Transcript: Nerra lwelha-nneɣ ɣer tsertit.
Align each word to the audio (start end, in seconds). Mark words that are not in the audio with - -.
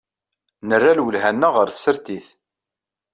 Nerra 0.67 0.91
lwelha-nneɣ 0.97 1.53
ɣer 1.57 1.67
tsertit. 1.69 2.27